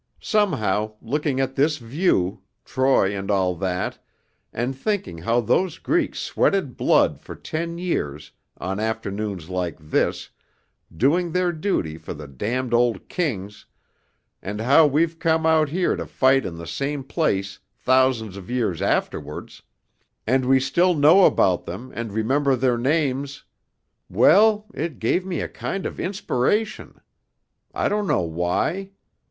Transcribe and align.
Somehow, 0.23 0.93
looking 0.99 1.39
at 1.39 1.53
this 1.55 1.77
view 1.77 2.41
Troy 2.65 3.15
and 3.15 3.29
all 3.29 3.53
that 3.57 3.99
and 4.51 4.75
thinking 4.75 5.19
how 5.19 5.41
those 5.41 5.77
Greeks 5.77 6.17
sweated 6.17 6.75
blood 6.75 7.21
for 7.21 7.35
ten 7.35 7.77
years 7.77 8.31
on 8.57 8.79
afternoons 8.79 9.47
like 9.47 9.77
this, 9.79 10.31
doing 10.91 11.31
their 11.31 11.51
duty 11.51 11.99
for 11.99 12.15
the 12.15 12.27
damned 12.27 12.73
old 12.73 13.09
kings, 13.09 13.67
and 14.41 14.59
how 14.59 14.87
we've 14.87 15.19
come 15.19 15.45
out 15.45 15.69
here 15.69 15.95
to 15.95 16.07
fight 16.07 16.47
in 16.47 16.57
the 16.57 16.65
same 16.65 17.03
place 17.03 17.59
thousands 17.75 18.37
of 18.37 18.49
years 18.49 18.81
afterwards, 18.81 19.61
and 20.25 20.45
we 20.45 20.59
still 20.59 20.95
know 20.95 21.25
about 21.27 21.65
them 21.65 21.91
and 21.93 22.11
remember 22.11 22.55
their 22.55 22.79
names 22.79 23.43
well, 24.09 24.65
it 24.73 24.97
gave 24.97 25.27
me 25.27 25.41
a 25.41 25.47
kind 25.47 25.85
of 25.85 25.99
inspiration; 25.99 26.99
I 27.75 27.87
don't 27.87 28.07
know 28.07 28.23
why. 28.23 28.93